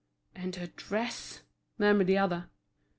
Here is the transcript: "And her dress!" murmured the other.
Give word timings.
"And 0.33 0.55
her 0.55 0.65
dress!" 0.65 1.43
murmured 1.77 2.07
the 2.07 2.17
other. 2.17 2.49